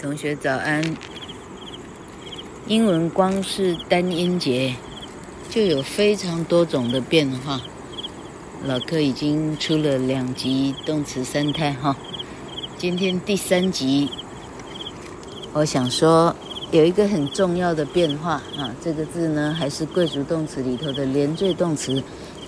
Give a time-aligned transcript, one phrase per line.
[0.00, 0.82] 同学早安。
[2.66, 4.74] 英文光是单音节
[5.48, 7.60] 就有非常多种的变化。
[8.64, 11.96] 老柯已经出了两集动词三态哈，
[12.76, 14.10] 今天第三集，
[15.52, 16.34] 我想说
[16.70, 22.02] 有一个很重要的变化啊，这个字呢还是贵族动词里头的连缀动词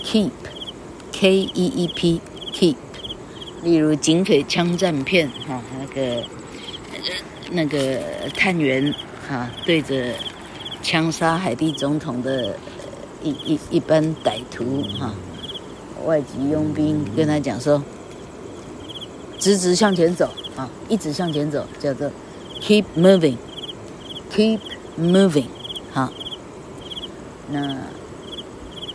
[0.05, 2.21] keep，k e e p
[2.53, 2.77] keep。
[3.63, 6.23] 例如警匪枪战片哈，那个
[7.51, 7.99] 那个
[8.37, 8.95] 探员
[9.29, 10.15] 哈对着
[10.83, 12.57] 枪杀海地总统的
[13.23, 15.15] 一一一般歹徒哈。
[16.07, 17.83] 外籍佣兵跟他讲说
[19.39, 22.09] ：“直直向前走啊，一直向前走，叫做
[22.61, 24.61] keep moving，keep
[24.97, 25.47] moving。
[25.91, 26.13] 好，
[27.51, 27.77] 那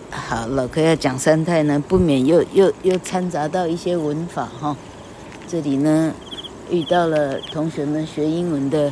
[0.09, 4.77] 好，老柯要讲三态呢，不免又又又掺杂到一些文法哈。
[5.45, 6.13] 这里呢，
[6.69, 8.91] 遇到了同学们学英文的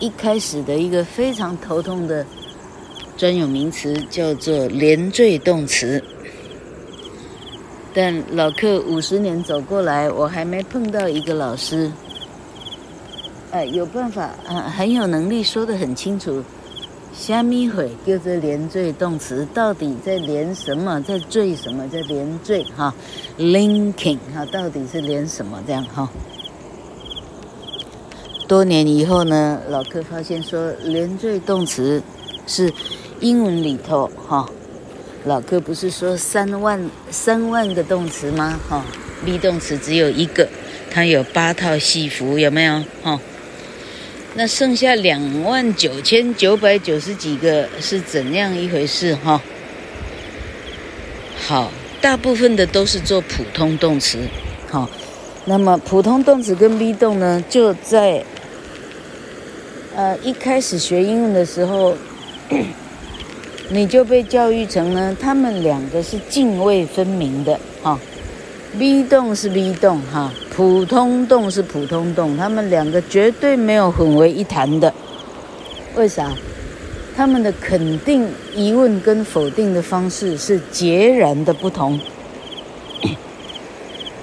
[0.00, 2.24] 一开始的一个非常头痛的
[3.16, 6.02] 专有名词，叫做连缀动词。”
[7.94, 11.90] 但老课五十年走过来，我还没碰到一个老师，
[13.50, 16.44] 哎，有办法啊，很有能力说得很清楚。
[17.14, 22.94] 虾米会叫做连缀动词，到底在连什么，在缀什么，在连缀哈
[23.38, 26.06] ，linking 哈，到底是连什么这样哈？
[28.48, 32.00] 多年以后呢，老柯发现说，连缀动词
[32.46, 32.72] 是
[33.20, 34.48] 英文里头哈。
[35.24, 38.60] 老柯不是说三万三万个动词吗？
[38.68, 38.84] 哈
[39.24, 40.48] ，be 动词只有一个，
[40.88, 42.80] 它有八套戏服，有没有？
[43.02, 43.20] 哈，
[44.34, 49.16] 那剩下两万九千九百九十几个是怎样一回事？
[49.16, 49.42] 哈，
[51.48, 54.20] 好，大部分的都是做普通动词，
[54.70, 54.88] 好，
[55.46, 58.24] 那么普通动词跟 be 动呢，就在
[59.96, 61.94] 呃一开始学英文的时候。
[63.68, 67.98] 你就被教育成呢，他们两个是泾渭分明的哈
[68.78, 74.94] ，be 动是 be 动哈，普通动是普通动，他们两个绝对没有混为一谈的。
[75.96, 76.32] 为啥？
[77.16, 81.98] 他们的肯定、疑问跟否定的方式是截然的不同。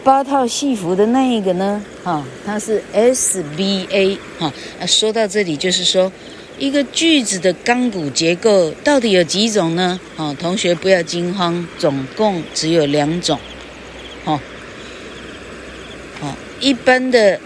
[0.03, 1.81] 八套戏服的那一个呢？
[2.03, 4.51] 哈，它是 SBA 哈。
[4.85, 6.11] 说到这里，就是说。
[6.59, 9.99] 一个句子的钢骨结构到底有几种呢？
[10.17, 13.39] 哦，同学不要惊慌，总共只有两种。
[14.23, 14.39] 哦，
[16.21, 17.39] 哦，一般的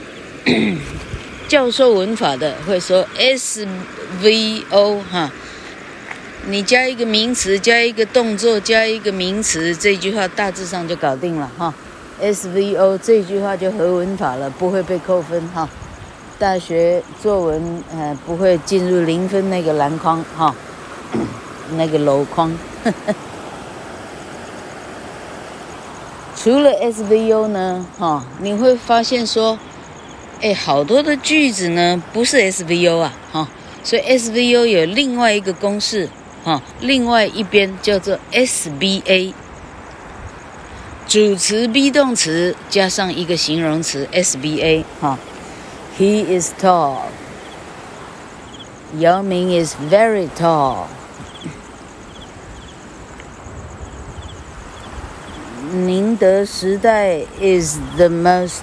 [1.48, 5.32] 教授文法的会说 SVO 哈，
[6.48, 11.74] 你加一个名词，加一个动作，加一个名词，这句话大致上就搞定了哈。
[12.22, 15.70] SVO 这句话就合文法了，不会被扣分哈。
[16.40, 20.56] 大学作文，呃，不会进入零分那个篮筐哈，
[21.76, 22.52] 那个楼筐。
[26.36, 29.58] 除了 SVO 呢，哈，你会发现说，
[30.42, 33.48] 哎，好多的句子呢不是 SVO 啊，哈，
[33.84, 36.08] 所以 SVO 有另外一个公式，
[36.44, 39.34] 哈，另外一边叫做 SBA，
[41.09, 45.19] 主词 be 动词加上一个形容词 SBA，哈。
[45.99, 47.03] He is tall.
[48.99, 50.87] Yao Ming is very tall.
[55.73, 58.63] 宁德时代 is the most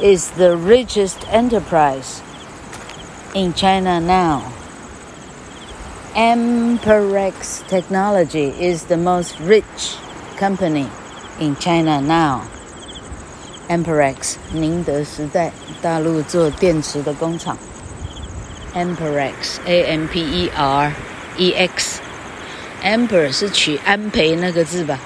[0.00, 2.20] is the richest enterprise
[3.34, 4.42] in China now.
[6.18, 9.96] Amperex Technology is the most rich
[10.38, 10.88] company
[11.40, 12.42] in China now.
[13.68, 15.50] Amperex，宁德时代，
[15.82, 17.58] 大陆做电池的工厂。
[18.74, 20.92] Amperex，A M P E R
[21.36, 25.00] E X，Amper 是取安培那个字吧？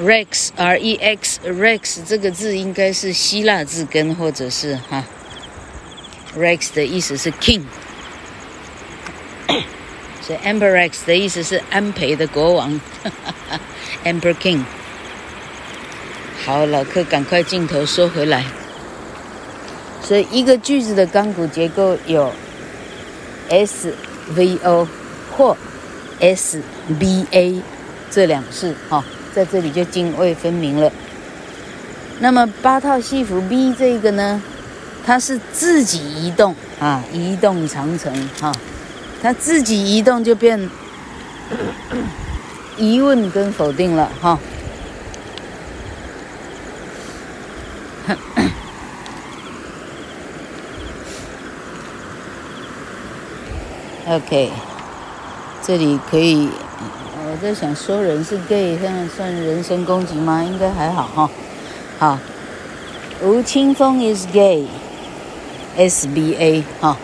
[0.00, 5.04] Rex，R E X，Rex 这个字应该是希腊字根，或者是哈。
[6.36, 7.62] Rex 的意思是 king，
[10.21, 12.79] 所以 Amperex 的意思是安培的国王
[14.05, 14.63] ，Emperor King。
[16.45, 18.45] 好，老客，赶快镜头收回来。
[20.03, 22.33] 所以一个句子的钢骨结构有
[23.49, 24.87] SVO
[25.35, 25.55] 或
[26.19, 27.61] SBA
[28.09, 29.03] 这两式，哈，
[29.33, 30.91] 在这里就泾渭分明了。
[32.19, 34.41] 那么八套戏服 B 这个呢，
[35.05, 38.51] 它是自己移动啊，移动长城哈，
[39.21, 40.69] 他自己移动就变
[42.77, 44.39] 疑问跟否定了哈。
[54.07, 54.51] OK，
[55.61, 56.49] 这里可以。
[57.23, 60.43] 我在想说人是 gay，现在算人身攻击吗？
[60.43, 61.29] 应该还好哈。
[61.99, 62.17] 好。
[63.23, 64.63] 吴青峰 is gay，SBA
[66.81, 66.97] 哈。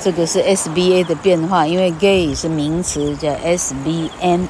[0.00, 4.46] 这个是 SBA 的变化，因为 gay 是名词，叫 SBN。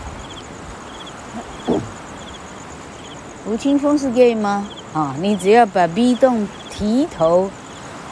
[3.47, 4.69] 吴青峰是 gay 吗？
[4.93, 7.51] 啊，你只要把 be 动提头。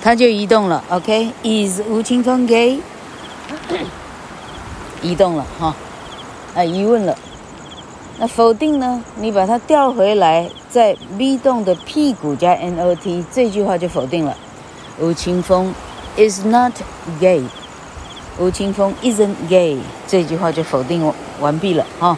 [0.03, 2.81] 它就移动了，OK？Is、吴青峰 gay？
[5.03, 5.75] 移动了哈，
[6.55, 7.17] 啊，疑问了。
[8.19, 9.03] 那否定呢？
[9.17, 12.99] 你把它调回来，在 be 动的屁股加 not，
[13.31, 14.35] 这句话就否定了。
[14.99, 15.75] 吴青峰
[16.17, 16.73] is not
[17.21, 17.43] gay。
[18.39, 22.17] 吴青峰 isn't gay，这句话就否定完毕了哈。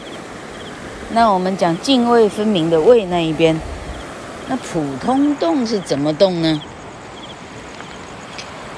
[1.11, 3.59] 那我们讲泾渭分明的渭那一边，
[4.47, 6.61] 那普通动是怎么动呢？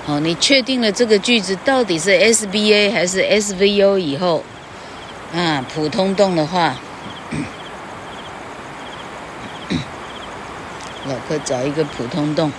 [0.05, 4.43] 好，你确定了这个句子到底是 SBA 还是 SVO 以后，
[5.35, 6.75] 啊，普通动的话，
[11.07, 12.51] 老柯找一个普通动。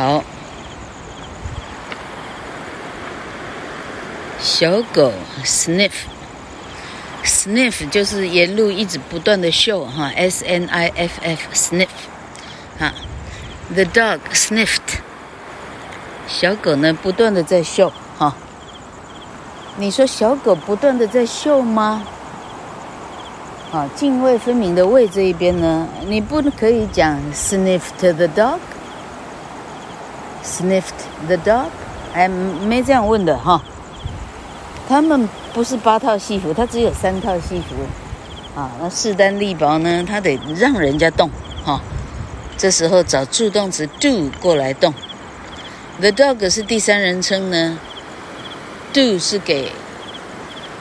[0.00, 0.24] 好，
[4.40, 5.12] 小狗
[5.44, 5.90] sniff。
[7.22, 11.88] Sniff 就是沿路一直不断的嗅哈，S N I F F sniff，
[12.78, 12.94] 哈
[13.74, 15.00] ，The dog sniffed，
[16.26, 18.34] 小狗呢不断的在嗅哈，
[19.76, 22.04] 你说小狗不断的在嗅吗？
[23.70, 28.60] 啊，泾渭分明的渭这一边呢，你不可以讲 sniffed the dog
[30.44, 30.92] Sniffed
[31.26, 31.66] the dog，
[32.14, 33.62] 哎，没这样问的哈，
[34.88, 35.28] 他们。
[35.52, 37.74] 不是八套戏服，它只有三套戏服，
[38.54, 41.28] 啊，那势单力薄呢，它得让人家动，
[41.64, 41.80] 哈、
[42.56, 44.94] 这时候找助动词 do 过来动。
[45.98, 47.76] The dog 是第三人称呢
[48.92, 49.72] ，do 是给，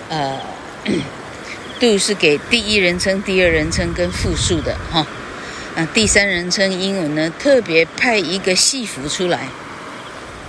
[0.10, 0.38] 呃，
[1.82, 5.04] do 是给第一人称、第二人称跟复数的，哈、
[5.76, 9.48] 啊，第三人称英文呢，特别派一个戏服出来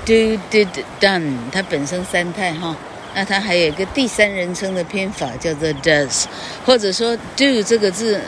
[0.05, 0.13] ，do
[0.51, 0.69] did
[1.01, 2.75] done，它本身三态，哈、
[3.15, 6.25] 那它还有一个第三人称的偏法，叫做 does，
[6.65, 8.21] 或者说 do 这个字，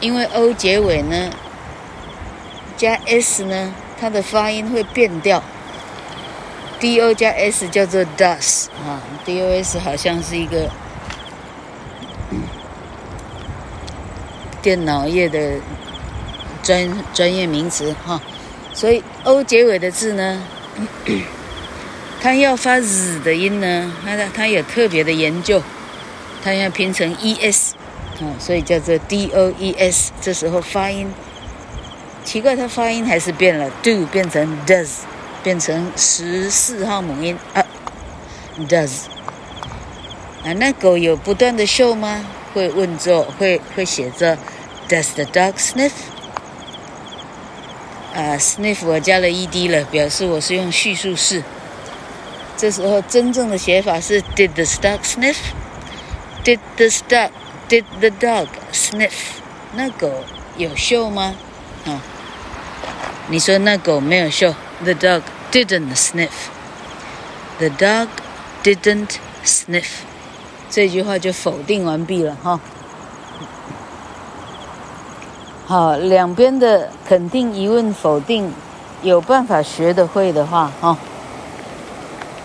[0.00, 1.30] 因为 o 结尾呢
[2.76, 5.42] 加 s 呢，它的发音会变调。
[6.78, 10.70] do 加 s 叫做 does 啊，dos 好像是一个
[14.60, 15.54] 电脑业的
[16.66, 18.20] 专专业名词哈，
[18.74, 20.42] 所以 o 结尾的字呢。
[22.20, 25.62] 它要发 z 的音呢，它它有特别的研究，
[26.42, 27.70] 它要拼成 es，
[28.18, 30.08] 哦，所以叫做 does。
[30.20, 31.08] 这时候发音
[32.24, 34.88] 奇怪，它发音还是变了，do 变成 does，
[35.44, 37.64] 变成十四号母音啊
[38.68, 39.04] ，does。
[40.44, 42.24] 啊，那狗有不断的嗅吗？
[42.52, 44.36] 会问作，会会写着
[44.88, 45.92] does the dog sniff？
[48.16, 51.42] 啊，sniff 我加了 ed 了，表示我是用叙述式。
[52.56, 57.30] 这时候真正的写法是 Did the dog sniff？Did the dog
[57.68, 59.12] Did the dog sniff？
[59.74, 60.24] 那狗
[60.56, 61.34] 有嗅吗？
[61.84, 62.00] 啊、哦，
[63.28, 66.30] 你说那狗没有嗅，The dog didn't sniff。
[67.58, 68.08] The dog
[68.62, 69.88] didn't sniff。
[70.70, 72.60] 这句话就否定完毕了哈、
[75.66, 78.52] 好，两边的肯定、疑问、否定，
[79.02, 80.90] 有办法学得会的话哈。
[80.90, 80.98] 哦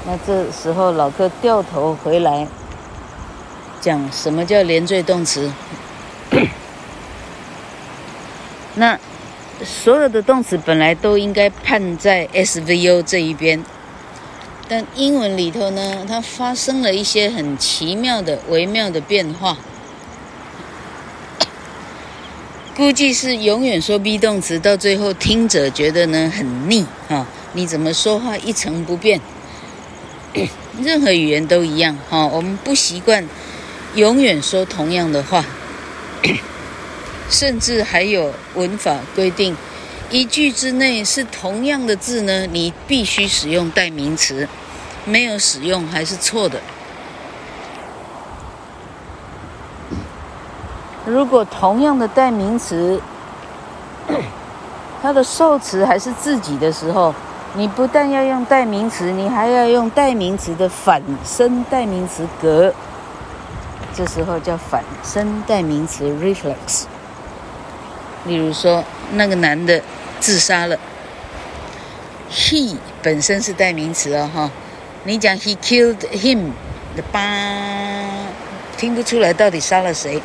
[0.04, 2.48] 那这时候老哥掉头回来，
[3.80, 5.52] 讲什么叫连缀动词？
[8.74, 8.98] 那
[9.64, 13.64] 所有的动词本来都应该判在 SVO 这一边，
[14.68, 19.56] 但英文里头呢，它发生了一些很奇妙的、微妙的变化。
[22.82, 27.28] 估计是永远说 be 动词，到最后听者觉得呢很腻啊！
[27.54, 29.22] 你怎么说话一成不变？
[30.82, 33.24] 任何语言都一样，哈，我们不习惯
[33.94, 35.46] 永远说同样的话，
[37.30, 39.56] 甚至还有文法规定，
[40.10, 44.50] 一句之内是同样的字呢，你必须使用代名词，
[45.06, 46.60] 没有使用还是错的。
[51.06, 53.02] 如果同样的代名词，
[55.02, 57.14] 它的受词还是自己的时候。
[57.54, 62.74] 你不但要用代名词，你还要用代名词的反身代名词格，
[63.94, 66.84] 这时候叫反身代名词 reflex。
[68.24, 68.82] 例如说，
[69.16, 69.82] 那个男的
[70.22, 70.80] 自杀了
[72.32, 74.50] ，he 本身是代名词哦，哈，
[75.04, 76.52] 你讲 he killed him
[76.96, 77.20] 的吧，
[78.78, 80.22] 听不出来到底杀了谁。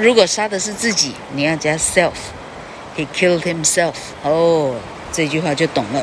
[0.00, 3.92] 如果杀的是自己，你要加 self，he killed himself，
[4.22, 4.74] 哦，
[5.12, 6.02] 这句话就懂了。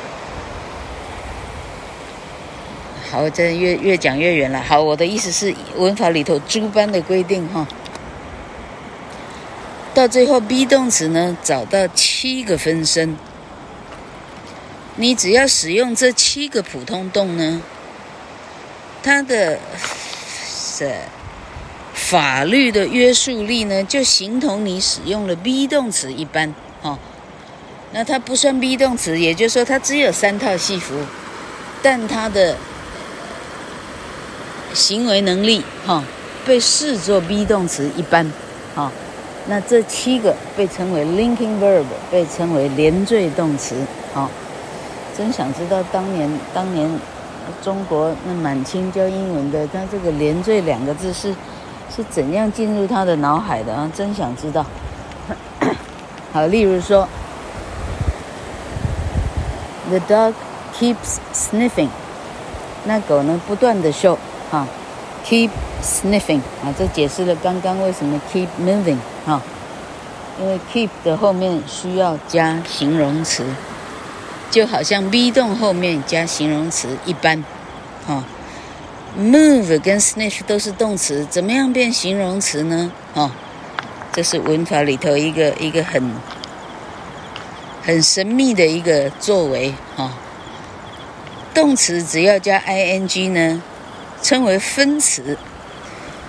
[3.10, 4.62] 好，这越越讲越远了。
[4.62, 7.68] 好，我的意思是文法里头诸般的规定哈。
[9.96, 13.18] 到最后，be 动词呢，找到七个分身。
[14.96, 17.64] 你只要使用这七个普通动呢，
[19.02, 19.58] 它的
[20.46, 20.94] 是
[22.10, 26.56] 法律的约束力呢，就形同你使用了 be 动词一般。
[26.82, 26.98] 哈，
[27.92, 30.96] 那它不算 be 动词，也就是说，它只有三套戏服，
[31.82, 32.56] 但它的
[34.74, 36.02] 行为能力哈，
[36.46, 38.32] 被视作 be 动词一般。
[38.74, 38.90] 哈。
[39.50, 43.76] 那这七个被称为 linking verb，被称为连缀动词。
[44.14, 44.32] 好，
[45.18, 46.90] 真想知道当年当年
[47.62, 51.36] 中国那满清教英文的，他这个连缀两个字是
[51.96, 53.90] 是怎样进入他的脑海的啊？
[53.94, 54.66] 真想知道。
[56.34, 57.08] 好，例如说
[59.90, 60.34] ，The dog
[60.78, 61.90] keeps sniffing，
[62.86, 64.18] 那狗呢不断的嗅，
[64.52, 64.68] 哈。
[65.26, 65.50] Keep
[65.84, 69.42] sniffing 啊，这解释了刚刚为什么 keep moving 啊，
[70.40, 73.44] 因为 keep 的后面需要加形容词，
[74.50, 77.44] 就好像 be 动后面加形容词一般，
[78.08, 78.24] 啊
[79.18, 82.92] ，move 跟 snitch 都是动词，怎么样变形容词呢？
[83.14, 83.32] 哦，
[84.14, 86.14] 这是文法里头一个一个很
[87.84, 90.18] 很神秘的一个作为啊，
[91.54, 93.62] 动词只要加 ing 呢，
[94.22, 95.38] 称为分词，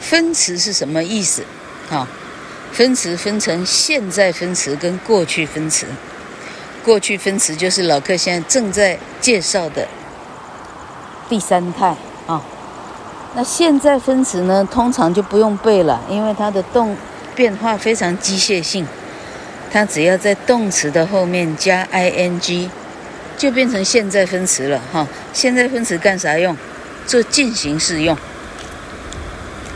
[0.00, 1.44] 分词是什么意思？
[1.88, 2.06] 好，
[2.72, 5.86] 分词分成现在分词跟过去分词。
[6.84, 9.86] 过去分词就是老客现在正在介绍的
[11.28, 11.94] 第三态
[12.26, 12.42] 啊。
[13.34, 16.96] 那现在分词呢，通常就不用背了，因为它的动
[17.34, 18.86] 变化非常机械性，
[19.70, 22.68] 它只要在动词的后面加 ing，
[23.36, 25.06] 就变成现在分词了哈。
[25.32, 26.56] 现在分词干啥用？
[27.06, 28.14] 做进行式用，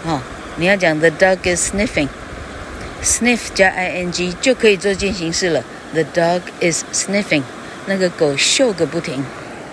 [0.05, 0.21] 哦，
[0.57, 5.65] 你要讲 The dog is sniffing，sniff 加 ing 就可以做进行式了。
[5.95, 7.43] The dog is sniffing，
[7.87, 9.25] 那个狗嗅个不停，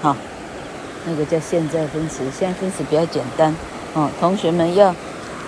[0.02, 0.16] 好，
[1.06, 2.20] 那个叫现在分词。
[2.38, 3.56] 现在分词比较简单，
[3.94, 4.96] 哦，同学们要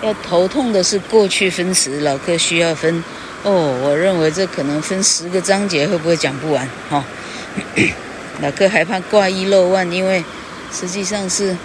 [0.02, 3.02] 要头痛的是过去分词，老客需要分。
[3.44, 6.68] 哦，我认为这可能分十个章节会不会讲不完？
[6.88, 7.04] 哈，
[8.40, 10.24] 老客还怕挂一漏万，因为
[10.72, 11.56] 实际上是。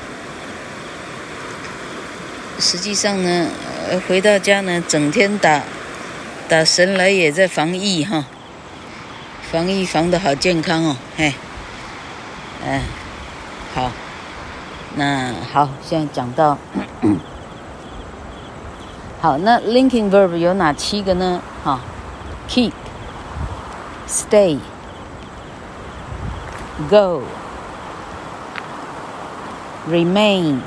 [2.60, 3.48] 实际上呢，
[3.88, 5.62] 呃，回到家呢，整天打
[6.50, 8.26] 打神来也在防疫哈，
[9.52, 11.36] 防疫防得好健康哦，嘿，
[12.66, 12.82] 嗯，
[13.78, 13.92] 好，
[14.96, 16.58] 那好，现在讲到，
[19.22, 21.40] 好，那 linking verb 有哪七个呢？
[21.64, 21.80] 哈
[22.50, 22.72] ，keep、
[24.08, 24.58] stay、
[26.90, 27.22] go、
[29.88, 30.60] remain。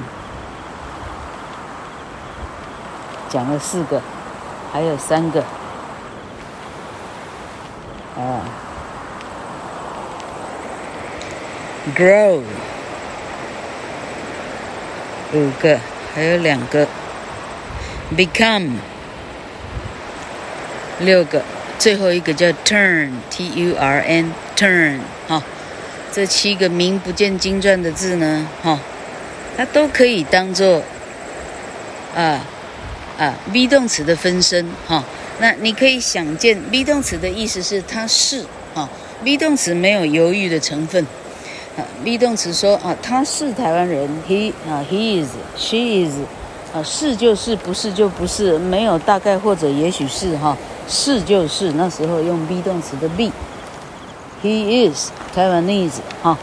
[3.28, 4.00] 讲了四个，
[4.72, 5.40] 还有三个，
[8.16, 8.46] 啊
[11.96, 12.42] ，grow，
[15.32, 15.78] 五个，
[16.14, 16.86] 还有两个
[18.16, 18.72] ，become，
[21.00, 21.42] 六个，
[21.78, 25.42] 最后一个叫 turn，T-U-R-N，turn，哈，
[26.12, 28.78] 这七个名不见经传的字呢，哈，
[29.56, 30.82] 它都可以当做，
[32.14, 32.40] 啊。
[33.18, 35.04] 啊，be 动词的分身哈、
[35.40, 38.88] 那你可以想见，be 动词的意思是它是啊
[39.22, 41.06] ，be 动词没有犹豫的成分，
[42.04, 46.12] ，be 动词说啊，他是台湾人，he 啊，he is，she is，
[46.74, 50.56] 啊，是就是，不是就不是，没有大概或者也许是哈、
[50.88, 56.38] 是就是，那时候用 be 动词的 be，he is Taiwanese 哈、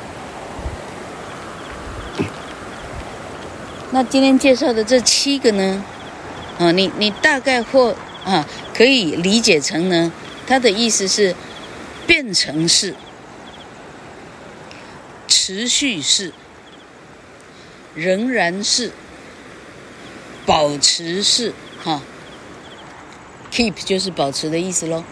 [3.92, 5.84] 那今天介绍的这七个呢？
[6.60, 7.96] 啊，你你大概或
[8.26, 10.12] 啊可以理解成呢，
[10.46, 11.36] 它的意思是
[12.06, 12.94] 变成是、
[15.47, 16.33] 持续式、
[17.95, 18.93] 仍然是、
[20.45, 21.53] 保持式，
[21.83, 22.03] 哈，
[23.53, 25.05] keep 就是保持的意思喽。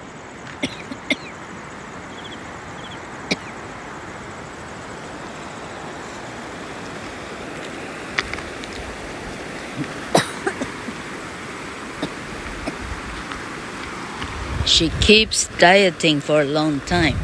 [14.66, 17.16] She keeps dieting for a long time.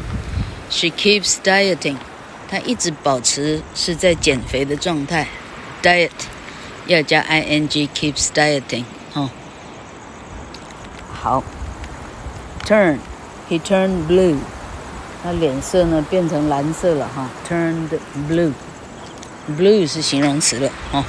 [0.69, 1.97] She keeps dieting.
[2.52, 5.26] 他一直保持是在减肥的状态。
[5.82, 6.10] Diet
[6.84, 8.84] 要加 ing keeps dieting。
[9.14, 9.30] 哦，
[11.10, 11.42] 好。
[12.66, 12.98] Turn.
[13.48, 14.36] He turned blue.
[15.24, 17.30] 他脸色呢变成蓝色了哈。
[17.48, 17.88] Turned
[18.28, 18.52] blue.
[19.56, 21.02] Blue 是形容词了哦。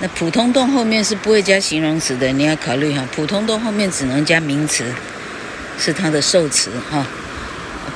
[0.00, 3.08] 那普通动后面是不会加形容词的，你要考虑哈。
[3.16, 4.84] 普通动后面只能加名词。
[5.78, 7.06] 是它的受词哈，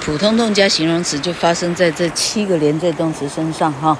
[0.04, 3.96] 普通动加形容词就发生在这七个连缀动词身上哈。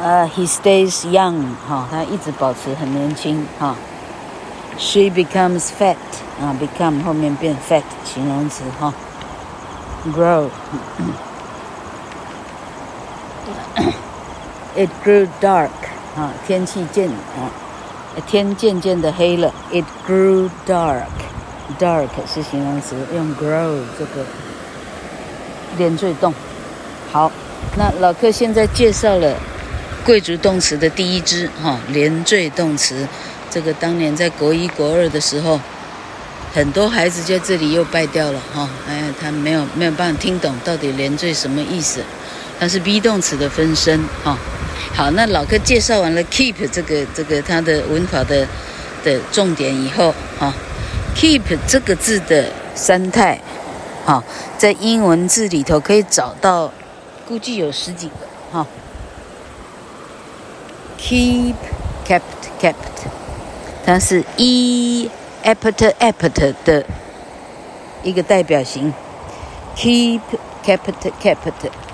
[0.00, 3.74] 呃、uh,，he stays young 哈，他一直保持很年轻哈。
[4.78, 5.96] She becomes fat
[6.40, 8.94] 啊，become 后面变 fat 形容词哈。
[10.14, 10.50] Grow，it
[15.04, 15.70] grew dark
[16.16, 17.50] 啊，天气渐啊，
[18.24, 19.52] 天渐渐的黑了。
[19.72, 21.23] It grew dark。
[21.78, 24.24] Dark 是形容词，用 grow 这个
[25.78, 26.32] 连缀动。
[27.10, 27.32] 好，
[27.76, 29.34] 那老课现在介绍了
[30.04, 33.08] 贵族动词的第一支哈，连缀动词。
[33.50, 35.58] 这个当年在国一、国二的时候，
[36.52, 38.68] 很多孩子在这里又败掉了哈。
[38.88, 42.02] 哎，他没有没有办法听懂到底连缀什么意思。
[42.60, 44.36] 它是 be 动词的分身哈。
[44.94, 48.46] 好，那老课介绍完了 keep 这个这个它的文法的
[49.02, 50.52] 的重点以后哈。
[51.14, 53.40] Keep 这个字的三态，
[54.04, 54.22] 哈，
[54.58, 56.70] 在英文字里头可以找到，
[57.26, 58.14] 估计有十几个，
[58.52, 58.66] 哈。
[60.98, 61.54] Keep,
[62.06, 62.20] kept,
[62.60, 62.74] kept，
[63.86, 65.08] 它是 e
[65.44, 66.84] apt apt 的
[68.02, 68.92] 一个代表型。
[69.76, 70.20] Keep,
[70.64, 70.78] kept,
[71.22, 71.36] kept，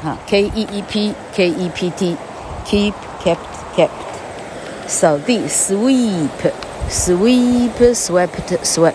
[0.03, 3.37] 哈，k e e p k e p t，keep, kept,
[3.77, 3.89] kept，
[4.87, 6.29] 扫地，sweep。
[6.90, 8.94] Sweep, swept, swept，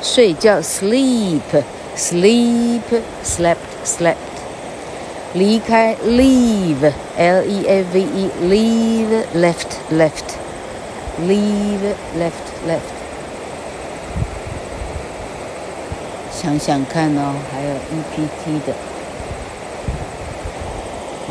[0.00, 1.40] 睡觉，sleep,
[1.96, 4.14] sleep, slept, slept，
[5.34, 10.36] 离开，leave, L-E-A-V-E, leave, left, left,
[11.20, 12.94] leave, left, left。
[16.32, 18.72] 想想看哦，还有 E-P-T 的。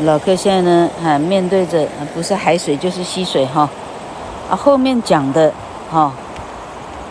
[0.04, 3.68] 老客现在呢，啊，面对着不是海水就是溪水哈，
[4.50, 5.50] 啊，后面讲的。
[5.89, 6.13] 好、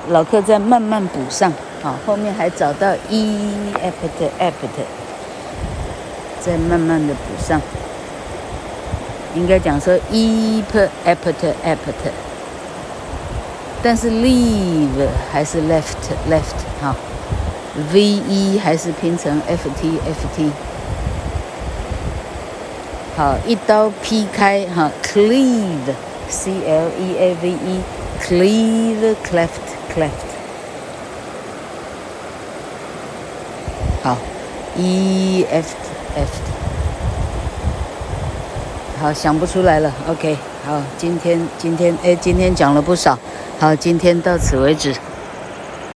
[0.08, 1.52] 老客再慢慢补上。
[1.82, 4.84] 好、后面还找到 e apt apt，
[6.40, 7.60] 再慢慢的补上。
[9.34, 11.34] 应该讲说 e p apt
[11.64, 12.10] apt，
[13.82, 16.94] 但是 leave 还是 left left 哈、
[17.92, 20.50] v e 还是拼成 f t f t。
[23.16, 25.94] 好，一刀劈开哈、cleave
[26.28, 27.80] c l e a v e。
[28.26, 29.48] Cleave, cleft,
[29.94, 30.08] cleft。
[34.02, 34.16] 好
[34.78, 35.74] ，E F
[36.16, 36.30] F。
[38.98, 39.92] 好，想不出来了。
[40.08, 43.18] OK，好，今天今天哎，今天讲了不少。
[43.60, 44.94] 好，今天到此为止。